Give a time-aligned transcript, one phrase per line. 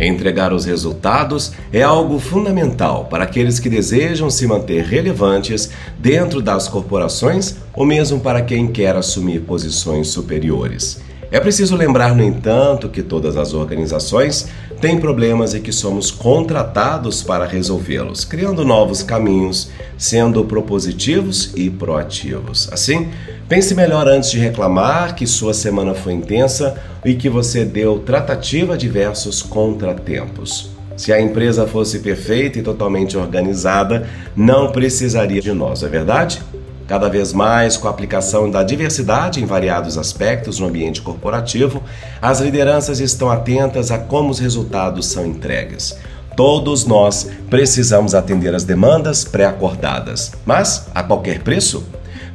[0.00, 6.66] Entregar os resultados é algo fundamental para aqueles que desejam se manter relevantes dentro das
[6.66, 11.02] corporações ou mesmo para quem quer assumir posições superiores.
[11.32, 14.48] É preciso lembrar, no entanto, que todas as organizações
[14.80, 22.68] têm problemas e que somos contratados para resolvê-los, criando novos caminhos, sendo propositivos e proativos.
[22.72, 23.10] Assim,
[23.48, 28.74] pense melhor antes de reclamar que sua semana foi intensa e que você deu tratativa
[28.74, 30.70] a diversos contratempos.
[30.96, 36.42] Se a empresa fosse perfeita e totalmente organizada, não precisaria de nós, é verdade?
[36.90, 41.80] Cada vez mais, com a aplicação da diversidade em variados aspectos no ambiente corporativo,
[42.20, 45.96] as lideranças estão atentas a como os resultados são entregues.
[46.36, 51.86] Todos nós precisamos atender às demandas pré-acordadas, mas a qualquer preço?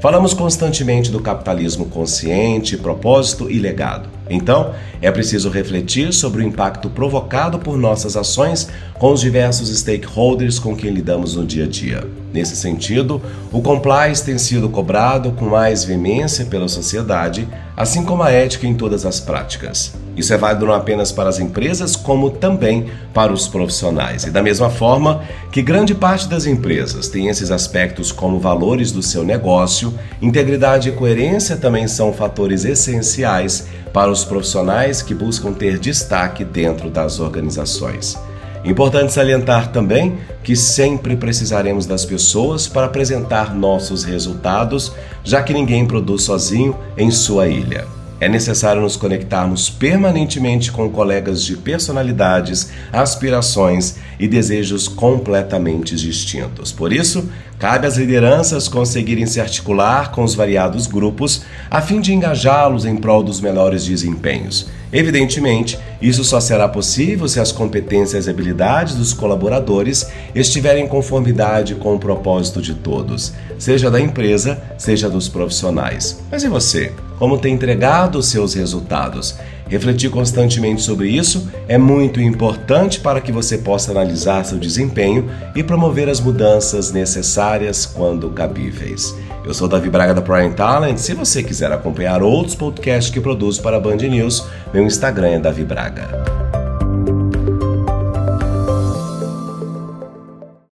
[0.00, 4.13] Falamos constantemente do capitalismo consciente, propósito e legado.
[4.28, 10.58] Então, é preciso refletir sobre o impacto provocado por nossas ações com os diversos stakeholders
[10.58, 12.06] com quem lidamos no dia a dia.
[12.32, 13.20] Nesse sentido,
[13.52, 17.46] o compliance tem sido cobrado com mais veemência pela sociedade,
[17.76, 19.94] assim como a ética em todas as práticas.
[20.16, 24.24] Isso é válido não apenas para as empresas, como também para os profissionais.
[24.24, 29.02] E da mesma forma que grande parte das empresas tem esses aspectos como valores do
[29.02, 29.92] seu negócio,
[30.22, 36.90] integridade e coerência também são fatores essenciais para os profissionais que buscam ter destaque dentro
[36.90, 38.16] das organizações.
[38.64, 44.92] Importante salientar também que sempre precisaremos das pessoas para apresentar nossos resultados,
[45.22, 47.86] já que ninguém produz sozinho em sua ilha.
[48.20, 56.70] É necessário nos conectarmos permanentemente com colegas de personalidades, aspirações e desejos completamente distintos.
[56.70, 62.14] Por isso, cabe às lideranças conseguirem se articular com os variados grupos a fim de
[62.14, 64.68] engajá-los em prol dos melhores desempenhos.
[64.94, 71.74] Evidentemente, isso só será possível se as competências e habilidades dos colaboradores estiverem em conformidade
[71.74, 76.22] com o propósito de todos, seja da empresa, seja dos profissionais.
[76.30, 76.92] Mas e você?
[77.18, 79.34] Como tem entregado os seus resultados?
[79.68, 85.62] Refletir constantemente sobre isso é muito importante para que você possa analisar seu desempenho e
[85.62, 89.14] promover as mudanças necessárias quando cabíveis.
[89.44, 90.98] Eu sou Davi Braga da Prime Talent.
[90.98, 95.38] Se você quiser acompanhar outros podcasts que produzo para a Band News, meu Instagram é
[95.38, 96.33] Davi Braga.